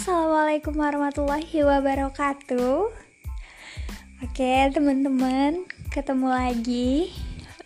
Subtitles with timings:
[0.00, 2.88] Assalamualaikum warahmatullahi wabarakatuh.
[4.24, 7.12] Oke, teman-teman, ketemu lagi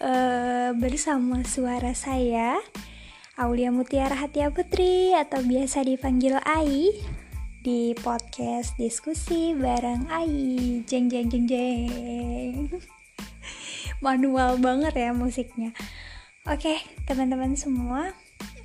[0.02, 2.58] uh, bersama suara saya,
[3.38, 6.90] Aulia Mutiara Hatia Putri atau biasa dipanggil Ai
[7.62, 10.82] di podcast diskusi bareng Ai.
[10.90, 12.66] Jeng jeng jeng jeng.
[14.02, 15.70] Manual banget ya musiknya.
[16.50, 18.10] Oke, teman-teman semua,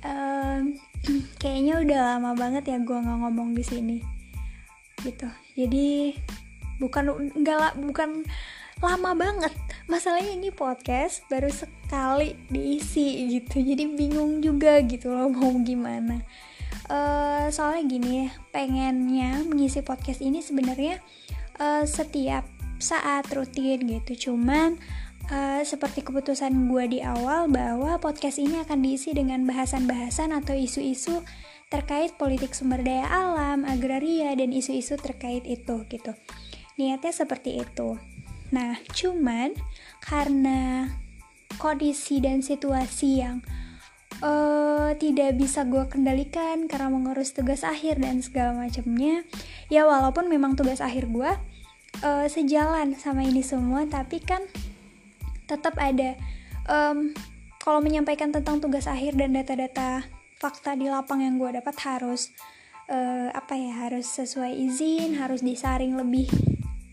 [0.02, 0.74] um,
[1.40, 3.98] kayaknya udah lama banget ya gue nggak ngomong di sini.
[5.00, 5.28] Gitu.
[5.56, 6.16] Jadi
[6.80, 8.24] bukan enggak bukan
[8.80, 9.52] lama banget.
[9.88, 13.60] Masalahnya ini podcast baru sekali diisi gitu.
[13.60, 16.24] Jadi bingung juga gitu loh mau gimana.
[16.90, 20.98] Uh, soalnya gini ya pengennya mengisi podcast ini sebenarnya
[21.62, 22.48] uh, setiap
[22.80, 24.32] saat rutin gitu.
[24.32, 24.80] Cuman
[25.30, 31.22] uh, seperti keputusan gue di awal bahwa podcast ini akan diisi dengan bahasan-bahasan atau isu-isu
[31.70, 36.12] terkait politik sumber daya alam, agraria, dan isu-isu terkait itu gitu.
[36.74, 37.94] Niatnya seperti itu.
[38.50, 39.54] Nah, cuman
[40.02, 40.90] karena
[41.62, 43.38] kondisi dan situasi yang
[44.18, 49.22] uh, tidak bisa gue kendalikan karena mengurus tugas akhir dan segala macamnya,
[49.70, 51.30] ya walaupun memang tugas akhir gue
[52.02, 54.42] uh, sejalan sama ini semua, tapi kan
[55.50, 56.14] tetap ada.
[56.70, 57.10] Um,
[57.58, 60.06] kalau menyampaikan tentang tugas akhir dan data-data
[60.40, 62.32] fakta di lapang yang gue dapat harus
[62.88, 66.32] uh, apa ya harus sesuai izin harus disaring lebih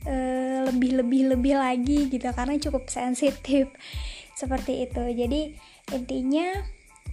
[0.04, 3.72] uh, lebih lebih lebih lagi gitu karena cukup sensitif
[4.40, 5.04] seperti itu.
[5.14, 5.56] Jadi
[5.96, 6.52] intinya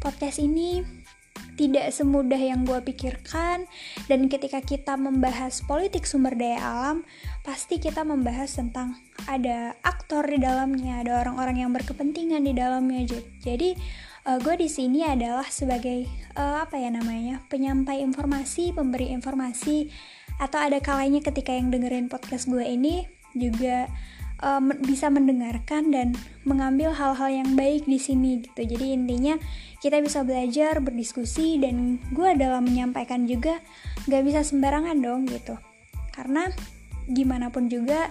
[0.02, 0.82] podcast ini
[1.54, 3.66] tidak semudah yang gue pikirkan.
[4.06, 7.06] Dan ketika kita membahas politik sumber daya alam
[7.42, 8.98] pasti kita membahas tentang
[9.30, 13.06] ada aktor di dalamnya ada orang-orang yang berkepentingan di dalamnya.
[13.42, 13.74] Jadi
[14.28, 19.88] uh, gue di sini adalah sebagai uh, apa ya namanya penyampai informasi pemberi informasi
[20.42, 23.06] atau ada kalanya ketika yang dengerin podcast gue ini
[23.38, 23.86] juga
[24.40, 28.64] uh, bisa mendengarkan dan mengambil hal-hal yang baik di sini gitu.
[28.64, 29.38] Jadi intinya
[29.78, 33.60] kita bisa belajar, berdiskusi dan gue dalam menyampaikan juga
[34.08, 35.54] gak bisa sembarangan dong gitu.
[36.10, 36.48] Karena
[37.04, 38.08] gimana pun juga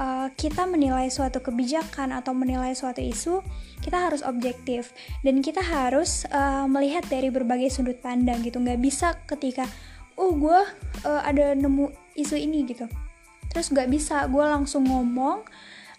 [0.00, 3.40] uh, kita menilai suatu kebijakan atau menilai suatu isu
[3.80, 4.92] kita harus objektif
[5.24, 9.64] dan kita harus uh, melihat dari berbagai sudut pandang gitu nggak bisa ketika
[10.20, 10.60] oh gue
[11.04, 12.88] uh, ada nemu isu ini gitu
[13.52, 15.46] terus nggak bisa gue langsung ngomong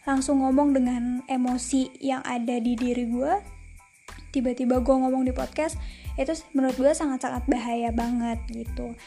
[0.07, 3.33] langsung ngomong dengan emosi yang ada di diri gue
[4.31, 5.75] tiba-tiba gue ngomong di podcast
[6.17, 8.97] itu menurut gue sangat-sangat bahaya banget gitu.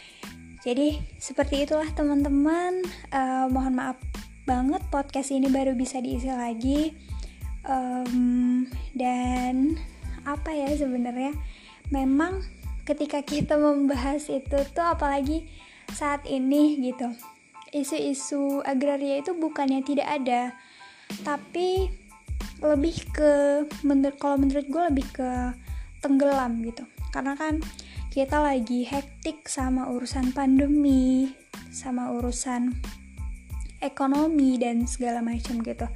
[0.62, 2.86] Jadi seperti itulah teman-teman.
[3.10, 3.98] Uh, mohon maaf
[4.46, 6.94] banget podcast ini baru bisa diisi lagi.
[7.66, 9.74] Um, dan
[10.22, 11.34] apa ya sebenarnya?
[11.90, 12.46] Memang
[12.86, 15.50] ketika kita membahas itu tuh apalagi
[15.90, 17.10] saat ini gitu
[17.70, 20.54] isu-isu agraria itu bukannya tidak ada
[21.22, 21.90] tapi
[22.60, 23.32] lebih ke
[23.82, 25.30] menur kalau menurut gue lebih ke
[26.04, 26.84] tenggelam gitu.
[27.10, 27.60] Karena kan
[28.12, 31.32] kita lagi hektik sama urusan pandemi
[31.70, 32.74] sama urusan
[33.80, 35.86] ekonomi dan segala macam gitu.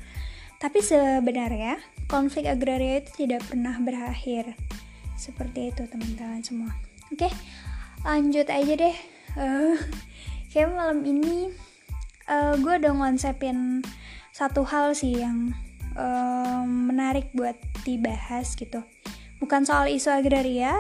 [0.59, 1.77] Tapi sebenarnya
[2.09, 4.57] konflik agraria itu tidak pernah berakhir.
[5.15, 6.73] Seperti itu teman-teman semua.
[7.13, 7.29] Oke
[8.05, 8.97] lanjut aja deh.
[9.35, 9.77] Uh,
[10.55, 11.51] kayak malam ini
[12.31, 13.83] uh, gue udah ngonsepin
[14.31, 15.51] satu hal sih yang
[15.99, 18.87] um, menarik buat dibahas gitu.
[19.43, 20.79] Bukan soal isu agraria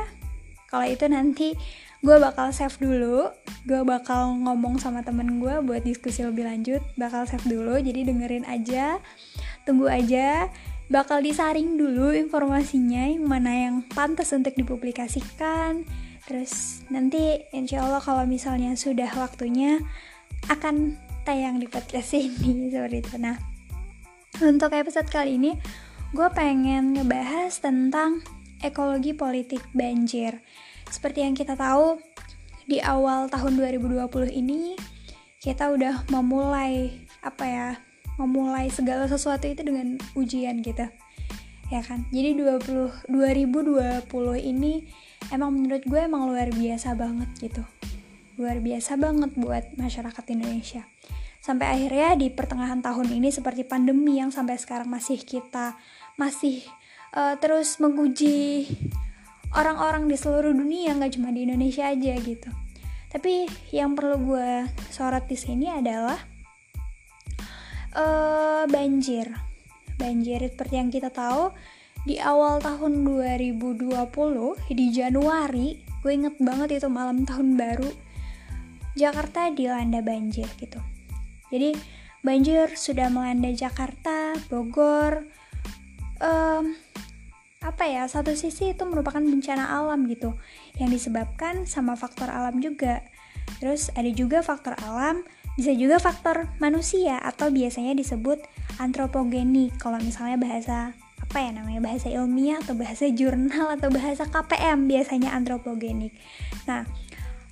[0.71, 1.59] kalau itu nanti
[2.07, 3.35] gue bakal save dulu
[3.67, 8.47] gue bakal ngomong sama temen gue buat diskusi lebih lanjut bakal save dulu jadi dengerin
[8.47, 9.03] aja
[9.67, 10.47] tunggu aja.
[10.85, 15.83] Bakal disaring dulu informasinya yang mana yang pantas untuk dipublikasikan
[16.25, 19.81] terus nanti insya Allah kalau misalnya sudah waktunya
[20.49, 23.37] akan tayang di podcast ini seperti itu nah
[24.43, 25.55] untuk episode kali ini,
[26.11, 28.19] gue pengen ngebahas tentang
[28.67, 30.43] ekologi politik banjir.
[30.91, 32.03] Seperti yang kita tahu,
[32.67, 34.75] di awal tahun 2020 ini
[35.39, 36.91] kita udah memulai
[37.23, 37.69] apa ya,
[38.19, 40.83] memulai segala sesuatu itu dengan ujian gitu.
[41.71, 42.03] Ya kan?
[42.11, 44.91] Jadi 20 2020 ini
[45.33, 47.63] emang menurut gue emang luar biasa banget gitu.
[48.37, 50.83] Luar biasa banget buat masyarakat Indonesia.
[51.45, 55.77] Sampai akhirnya di pertengahan tahun ini seperti pandemi yang sampai sekarang masih kita
[56.17, 56.65] masih
[57.15, 58.69] uh, terus menguji
[59.55, 62.51] orang-orang di seluruh dunia nggak cuma di Indonesia aja gitu.
[63.15, 66.19] Tapi yang perlu gue sorot di sini adalah
[67.95, 69.31] uh, banjir.
[69.95, 71.55] Banjir seperti yang kita tahu
[72.05, 73.97] di awal tahun 2020
[74.77, 77.89] di Januari gue inget banget itu malam tahun baru
[78.95, 80.79] Jakarta dilanda banjir gitu.
[81.51, 81.75] Jadi
[82.23, 85.27] banjir sudah melanda Jakarta, Bogor.
[86.23, 86.79] Um,
[87.59, 88.07] apa ya?
[88.07, 90.39] Satu sisi itu merupakan bencana alam gitu,
[90.79, 93.03] yang disebabkan sama faktor alam juga.
[93.59, 95.27] Terus ada juga faktor alam,
[95.59, 98.39] bisa juga faktor manusia atau biasanya disebut
[98.79, 104.85] antropogenik kalau misalnya bahasa apa ya namanya bahasa ilmiah atau bahasa jurnal atau bahasa KPM
[104.85, 106.13] biasanya antropogenik.
[106.69, 106.85] Nah,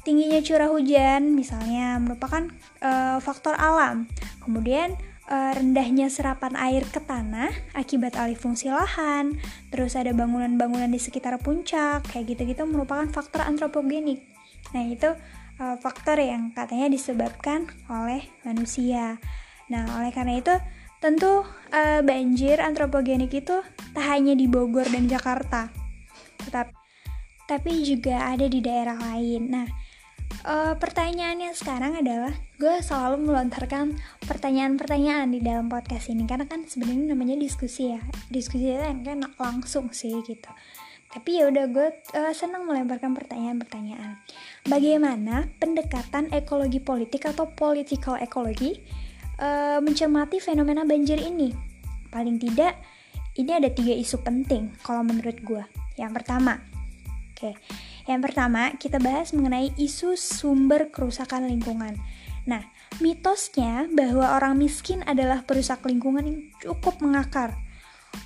[0.05, 2.53] tingginya curah hujan misalnya merupakan
[2.85, 4.07] uh, faktor alam.
[4.45, 4.95] Kemudian
[5.33, 9.41] uh, rendahnya serapan air ke tanah akibat alih fungsi lahan,
[9.73, 14.21] terus ada bangunan-bangunan di sekitar puncak, kayak gitu-gitu merupakan faktor antropogenik.
[14.77, 15.11] Nah, itu
[15.59, 19.17] uh, faktor yang katanya disebabkan oleh manusia.
[19.73, 20.55] Nah, oleh karena itu
[21.03, 21.43] tentu
[21.75, 23.59] uh, banjir antropogenik itu
[23.91, 25.69] tak hanya di Bogor dan Jakarta,
[26.47, 26.79] tetapi
[27.43, 29.51] tapi juga ada di daerah lain.
[29.51, 29.67] Nah,
[30.47, 37.13] uh, pertanyaannya sekarang adalah gue selalu melontarkan pertanyaan-pertanyaan di dalam podcast ini karena kan sebenarnya
[37.13, 38.01] namanya diskusi ya.
[38.31, 40.49] Diskusi itu kan langsung sih gitu.
[41.13, 44.17] Tapi ya udah gue uh, senang melemparkan pertanyaan-pertanyaan.
[44.65, 48.81] Bagaimana pendekatan ekologi politik atau political ekologi
[49.43, 51.51] uh, mencermati fenomena banjir ini
[52.15, 52.79] paling tidak
[53.35, 55.63] ini ada tiga isu penting kalau menurut gue
[55.99, 56.63] yang pertama
[57.35, 57.55] oke okay,
[58.07, 61.95] yang pertama, kita bahas mengenai isu sumber kerusakan lingkungan.
[62.51, 62.67] Nah,
[62.99, 67.55] mitosnya bahwa orang miskin adalah perusak lingkungan yang cukup mengakar.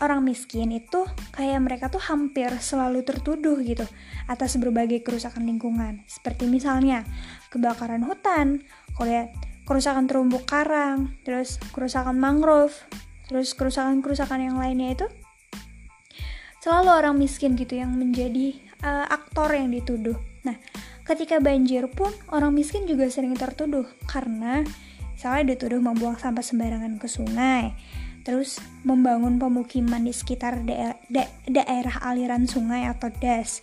[0.02, 3.86] Orang miskin itu kayak mereka tuh hampir selalu tertuduh gitu
[4.26, 6.02] atas berbagai kerusakan lingkungan.
[6.08, 7.04] Seperti misalnya
[7.52, 8.64] kebakaran hutan,
[9.66, 12.74] kerusakan terumbu karang, terus kerusakan mangrove,
[13.26, 15.06] terus kerusakan-kerusakan yang lainnya itu
[16.62, 20.18] selalu orang miskin gitu yang menjadi uh, aktor yang dituduh.
[20.46, 20.58] Nah,
[21.06, 24.62] ketika banjir pun orang miskin juga sering tertuduh karena
[25.14, 27.74] misalnya dituduh membuang sampah sembarangan ke sungai,
[28.26, 33.62] terus membangun pemukiman di sekitar daerah, da daerah aliran sungai atau das.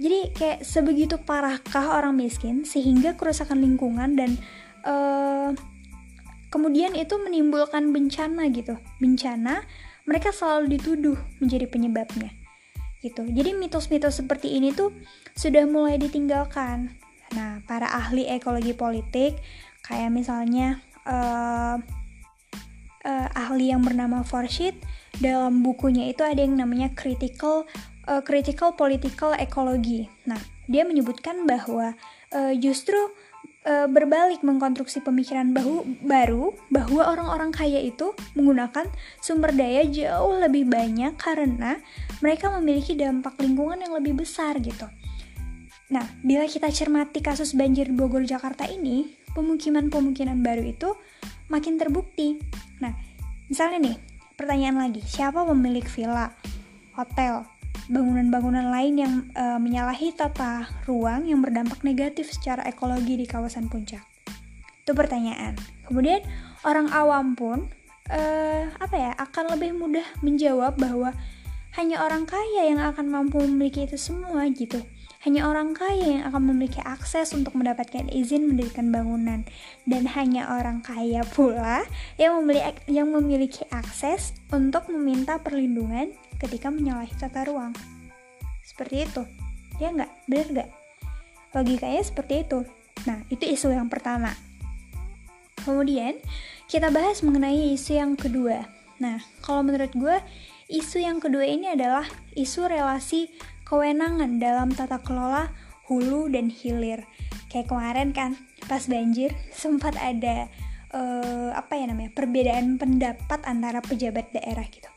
[0.00, 4.40] Jadi kayak sebegitu parahkah orang miskin sehingga kerusakan lingkungan dan
[4.86, 5.50] uh,
[6.52, 8.76] kemudian itu menimbulkan bencana gitu.
[9.00, 9.64] Bencana
[10.04, 12.30] mereka selalu dituduh menjadi penyebabnya
[13.02, 13.26] gitu.
[13.26, 14.94] Jadi mitos-mitos seperti ini tuh
[15.34, 16.94] sudah mulai ditinggalkan.
[17.34, 19.40] Nah, para ahli ekologi politik
[19.82, 21.76] kayak misalnya uh,
[23.02, 24.78] uh, ahli yang bernama Forsyth
[25.18, 27.66] dalam bukunya itu ada yang namanya critical
[28.06, 30.06] uh, critical political ecology.
[30.24, 30.38] Nah,
[30.70, 31.98] dia menyebutkan bahwa
[32.30, 32.96] uh, justru
[33.66, 38.86] uh, berbalik mengkonstruksi pemikiran bahu, baru bahwa orang-orang kaya itu menggunakan
[39.22, 41.78] sumber daya jauh lebih banyak karena
[42.20, 44.86] mereka memiliki dampak lingkungan yang lebih besar gitu.
[45.92, 50.88] Nah, bila kita cermati kasus banjir di Bogor Jakarta ini, pemukiman-pemukiman baru itu
[51.52, 52.40] makin terbukti.
[52.80, 52.96] Nah,
[53.52, 53.96] misalnya nih,
[54.32, 56.32] pertanyaan lagi, siapa pemilik villa,
[56.96, 57.44] hotel,
[57.90, 64.02] bangunan-bangunan lain yang e, menyalahi tata ruang yang berdampak negatif secara ekologi di kawasan puncak?
[64.82, 65.58] Itu pertanyaan.
[65.86, 66.22] Kemudian
[66.62, 67.68] orang awam pun
[68.08, 68.20] e,
[68.66, 71.14] apa ya akan lebih mudah menjawab bahwa
[71.72, 74.84] hanya orang kaya yang akan mampu memiliki itu semua gitu.
[75.22, 79.46] Hanya orang kaya yang akan memiliki akses untuk mendapatkan izin mendirikan bangunan
[79.86, 81.86] dan hanya orang kaya pula
[82.18, 86.10] yang memiliki yang memiliki akses untuk meminta perlindungan
[86.42, 87.70] ketika menyalahi tata ruang.
[88.66, 89.22] Seperti itu.
[89.78, 90.10] Ya nggak?
[90.26, 90.70] Bener nggak?
[91.54, 92.66] Logikanya seperti itu.
[93.06, 94.34] Nah, itu isu yang pertama.
[95.62, 96.18] Kemudian,
[96.66, 98.66] kita bahas mengenai isu yang kedua.
[98.98, 100.16] Nah, kalau menurut gue,
[100.66, 103.30] isu yang kedua ini adalah isu relasi
[103.62, 105.54] kewenangan dalam tata kelola
[105.86, 107.06] hulu dan hilir.
[107.46, 108.30] Kayak kemarin kan,
[108.66, 110.50] pas banjir sempat ada
[110.92, 114.91] uh, apa ya namanya perbedaan pendapat antara pejabat daerah gitu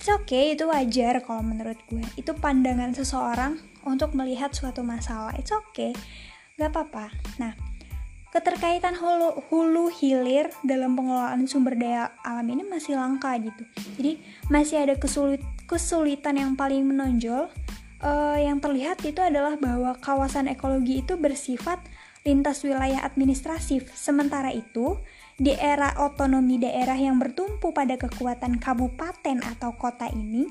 [0.00, 2.00] it's okay itu wajar kalau menurut gue.
[2.16, 5.36] Itu pandangan seseorang untuk melihat suatu masalah.
[5.36, 5.92] It's okay.
[6.56, 7.12] Gak apa-apa.
[7.36, 7.52] Nah
[8.32, 13.60] keterkaitan hulu, hulu hilir dalam pengelolaan sumber daya alam ini masih langka gitu.
[14.00, 14.12] Jadi
[14.48, 17.52] masih ada kesulit, kesulitan yang paling menonjol
[18.00, 21.84] uh, yang terlihat itu adalah bahwa kawasan ekologi itu bersifat
[22.24, 24.96] lintas wilayah administratif sementara itu
[25.40, 30.44] di era otonomi daerah yang bertumpu pada kekuatan kabupaten atau kota ini,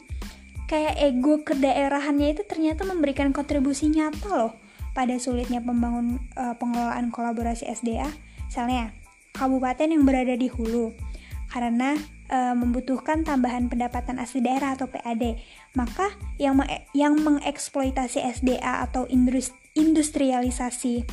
[0.65, 4.57] kayak ego kedaerahannya itu ternyata memberikan kontribusi nyata loh
[4.97, 8.09] pada sulitnya pembangun uh, pengelolaan kolaborasi SDA.
[8.49, 8.89] Misalnya,
[9.37, 10.89] kabupaten yang berada di hulu
[11.53, 11.93] karena
[12.33, 15.37] uh, membutuhkan tambahan pendapatan asli daerah atau PAD,
[15.77, 16.65] maka yang me
[16.97, 19.05] yang mengeksploitasi SDA atau
[19.77, 21.05] industrialisasi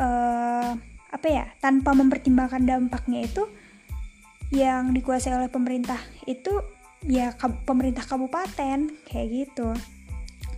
[0.00, 3.44] uh, apa ya tanpa mempertimbangkan dampaknya itu
[4.52, 6.60] yang dikuasai oleh pemerintah itu
[7.04, 7.36] ya
[7.68, 9.76] pemerintah kabupaten kayak gitu.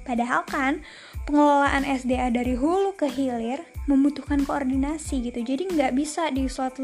[0.04, 0.84] Padahal kan
[1.24, 5.40] pengelolaan SDA dari hulu ke hilir membutuhkan koordinasi gitu.
[5.40, 6.76] Jadi nggak bisa di slot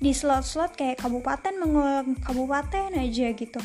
[0.00, 3.60] di slot slot kayak kabupaten mengelola kabupaten aja gitu.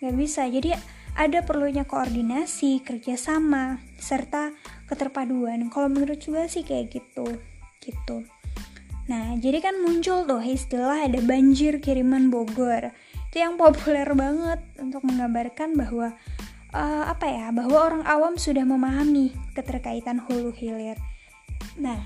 [0.00, 0.48] Nggak bisa.
[0.48, 0.72] Jadi
[1.16, 4.56] ada perlunya koordinasi kerjasama serta
[4.88, 5.68] keterpaduan.
[5.68, 7.26] Kalau menurut juga sih kayak gitu.
[7.84, 8.35] Gitu
[9.06, 12.90] Nah, jadi kan muncul tuh istilah ada banjir kiriman Bogor.
[13.30, 16.18] Itu yang populer banget untuk menggambarkan bahwa
[16.74, 20.98] uh, apa ya, bahwa orang awam sudah memahami keterkaitan hulu hilir.
[21.78, 22.02] Nah,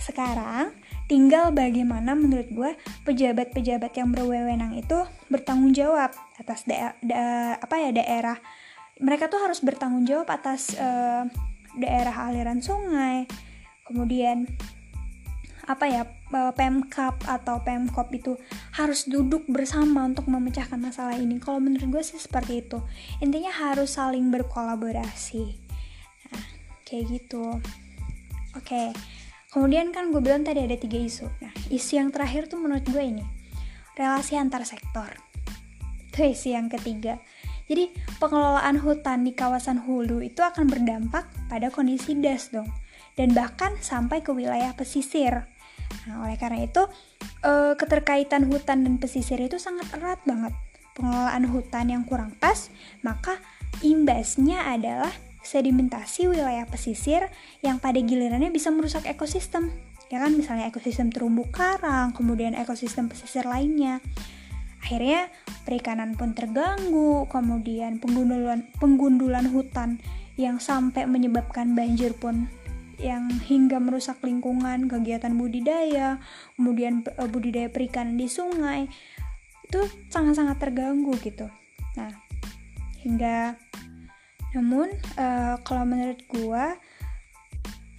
[0.00, 0.72] sekarang
[1.10, 2.70] tinggal bagaimana menurut gue
[3.04, 4.96] pejabat-pejabat yang berwenang itu
[5.28, 8.38] bertanggung jawab atas da, da apa ya daerah
[9.02, 11.26] mereka tuh harus bertanggung jawab atas uh,
[11.74, 13.26] daerah aliran sungai
[13.90, 14.46] kemudian
[15.68, 18.36] apa ya eh, pemkap atau pemkop itu
[18.76, 21.36] harus duduk bersama untuk memecahkan masalah ini.
[21.42, 22.78] Kalau menurut gue sih seperti itu.
[23.20, 25.44] Intinya harus saling berkolaborasi.
[26.32, 26.44] Nah
[26.86, 27.60] kayak gitu.
[28.56, 28.94] Oke.
[29.50, 31.26] Kemudian kan gue bilang tadi ada tiga isu.
[31.42, 33.24] Nah isu yang terakhir tuh menurut gue ini.
[33.98, 35.10] Relasi antar sektor.
[36.08, 37.18] Itu isu yang ketiga.
[37.70, 42.66] Jadi pengelolaan hutan di kawasan hulu itu akan berdampak pada kondisi das dong
[43.20, 45.44] dan bahkan sampai ke wilayah pesisir.
[46.08, 46.88] Nah, oleh karena itu,
[47.44, 50.56] eh, keterkaitan hutan dan pesisir itu sangat erat banget.
[50.96, 52.72] Pengelolaan hutan yang kurang pas,
[53.04, 53.36] maka
[53.84, 55.12] imbasnya adalah
[55.44, 57.28] sedimentasi wilayah pesisir
[57.60, 59.68] yang pada gilirannya bisa merusak ekosistem.
[60.08, 64.00] Ya kan, misalnya ekosistem terumbu karang, kemudian ekosistem pesisir lainnya.
[64.80, 65.28] Akhirnya
[65.68, 70.00] perikanan pun terganggu, kemudian penggundulan, penggundulan hutan
[70.40, 72.48] yang sampai menyebabkan banjir pun
[73.00, 76.20] yang hingga merusak lingkungan, kegiatan budidaya,
[76.54, 78.86] kemudian eh, budidaya perikanan di sungai
[79.64, 79.80] itu
[80.10, 81.46] sangat-sangat terganggu gitu.
[81.96, 82.10] Nah,
[83.00, 83.54] hingga
[84.50, 86.74] namun uh, kalau menurut gua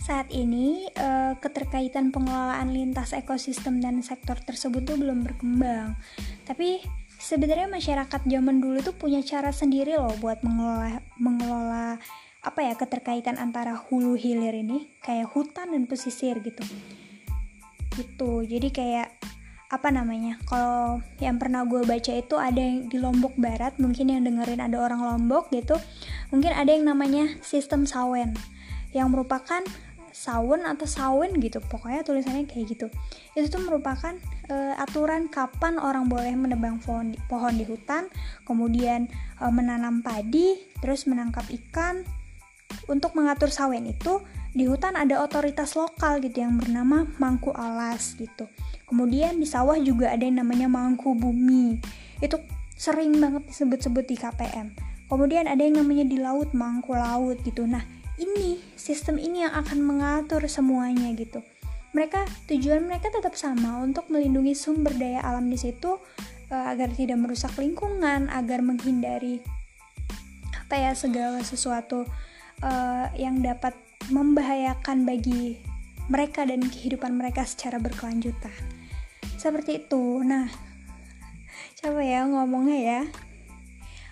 [0.01, 5.96] saat ini uh, keterkaitan pengelolaan lintas ekosistem dan sektor tersebut tuh belum berkembang.
[6.43, 6.84] Tapi
[7.22, 12.01] sebenarnya masyarakat zaman dulu tuh punya cara sendiri loh buat mengelola mengelola
[12.42, 16.66] apa ya keterkaitan antara hulu hilir ini kayak hutan dan pesisir gitu.
[17.94, 18.32] Gitu.
[18.50, 19.14] Jadi kayak
[19.72, 24.28] apa namanya kalau yang pernah gue baca itu ada yang di Lombok Barat mungkin yang
[24.28, 25.80] dengerin ada orang Lombok gitu
[26.28, 28.36] mungkin ada yang namanya sistem sawen
[28.92, 29.64] yang merupakan
[30.12, 32.88] sawen atau sawen gitu pokoknya tulisannya kayak gitu.
[33.32, 34.12] Itu tuh merupakan
[34.52, 38.12] uh, aturan kapan orang boleh menebang pohon di, pohon di hutan
[38.44, 39.08] kemudian
[39.40, 42.04] uh, menanam padi terus menangkap ikan
[42.88, 48.51] untuk mengatur sawen itu di hutan ada otoritas lokal gitu yang bernama Mangku Alas gitu.
[48.84, 51.80] Kemudian di sawah juga ada yang namanya Mangku Bumi.
[52.20, 52.44] Itu
[52.75, 54.75] sering banget disebut-sebut di KPM.
[55.08, 57.63] Kemudian ada yang namanya di laut Mangku Laut gitu.
[57.63, 57.84] Nah,
[58.20, 61.40] ini sistem ini yang akan mengatur semuanya gitu.
[61.96, 66.00] Mereka tujuan mereka tetap sama untuk melindungi sumber daya alam di situ
[66.51, 69.44] uh, agar tidak merusak lingkungan, agar menghindari
[70.56, 72.08] apa ya segala sesuatu
[72.62, 73.77] uh, yang dapat
[74.10, 75.62] membahayakan bagi
[76.10, 78.53] mereka dan kehidupan mereka secara berkelanjutan.
[79.38, 80.22] Seperti itu.
[80.25, 80.50] Nah,
[81.82, 83.01] coba ya ngomongnya ya.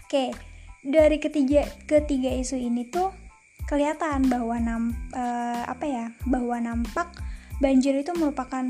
[0.05, 0.33] Oke,
[0.81, 3.13] dari ketiga ketiga isu ini tuh
[3.69, 7.13] kelihatan bahwa nam uh, apa ya bahwa nampak
[7.61, 8.65] banjir itu merupakan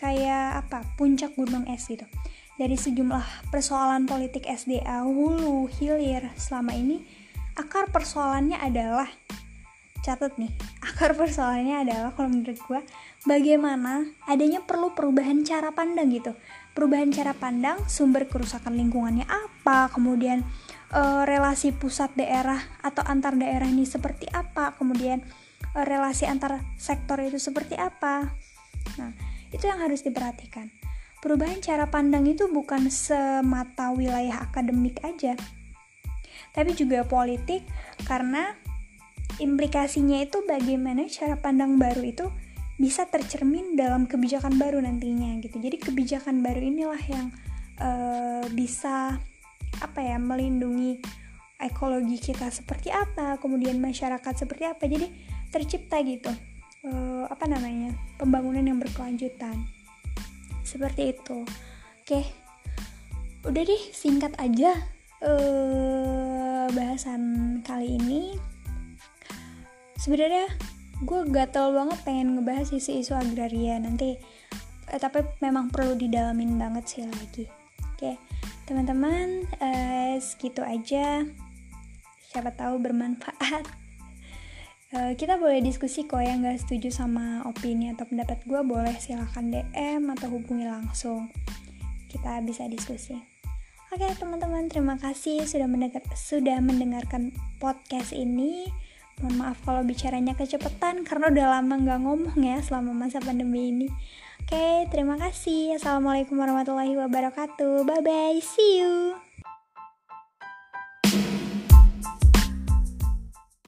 [0.00, 2.08] kayak apa puncak gunung es gitu
[2.56, 7.04] dari sejumlah persoalan politik SDA hulu hilir selama ini
[7.60, 9.08] akar persoalannya adalah
[10.00, 10.48] catat nih
[10.80, 12.80] akar persoalannya adalah kalau menurut gue
[13.28, 16.32] bagaimana adanya perlu perubahan cara pandang gitu.
[16.72, 20.40] Perubahan cara pandang sumber kerusakan lingkungannya apa kemudian
[20.88, 25.20] e, relasi pusat daerah atau antar daerah ini seperti apa kemudian
[25.76, 28.32] e, relasi antar sektor itu seperti apa.
[28.96, 29.12] Nah
[29.52, 30.72] itu yang harus diperhatikan.
[31.20, 35.36] Perubahan cara pandang itu bukan semata wilayah akademik aja
[36.50, 37.62] tapi juga politik
[38.04, 38.54] karena
[39.40, 42.26] implikasinya itu bagaimana cara pandang baru itu
[42.80, 45.60] bisa tercermin dalam kebijakan baru nantinya gitu.
[45.60, 47.26] Jadi kebijakan baru inilah yang
[47.76, 49.20] uh, bisa
[49.80, 51.00] apa ya melindungi
[51.60, 54.88] ekologi kita seperti apa kemudian masyarakat seperti apa.
[54.88, 55.12] Jadi
[55.52, 56.32] tercipta gitu
[56.88, 59.60] uh, apa namanya pembangunan yang berkelanjutan.
[60.64, 61.44] Seperti itu.
[62.04, 62.20] Oke.
[63.44, 64.76] Udah deh singkat aja
[65.24, 66.29] uh,
[66.72, 67.22] bahasan
[67.66, 68.34] kali ini
[70.00, 70.48] sebenarnya
[71.00, 74.16] gue gatel banget pengen ngebahas isu-isu agraria nanti.
[74.90, 77.46] Eh, tapi memang perlu didalamin banget sih lagi.
[77.94, 78.16] Oke
[78.70, 81.26] teman-teman eh, segitu aja.
[82.30, 83.66] Siapa tahu bermanfaat.
[84.94, 89.42] Uh, kita boleh diskusi kok yang gak setuju sama opini atau pendapat gue boleh silahkan
[89.50, 91.34] DM atau hubungi langsung.
[92.06, 93.29] Kita bisa diskusi
[93.90, 98.70] Oke teman-teman terima kasih sudah mendengar sudah mendengarkan podcast ini.
[99.18, 103.90] Mohon maaf kalau bicaranya kecepatan karena udah lama nggak ngomong ya selama masa pandemi ini.
[104.46, 105.74] Oke terima kasih.
[105.74, 107.82] Assalamualaikum warahmatullahi wabarakatuh.
[107.82, 109.29] Bye bye see you